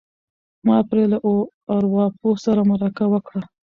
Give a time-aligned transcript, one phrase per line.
[0.67, 1.17] ما پرې له
[1.75, 3.41] ارواپوه سره مرکه وکړه.